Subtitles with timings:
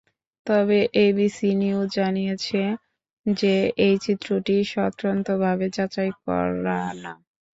[0.47, 2.61] তবে ABC News জানিয়েছে
[3.25, 3.55] যে,
[3.85, 7.13] এই চিত্রটি স্বতন্ত্রভাবে যাচাই করা না।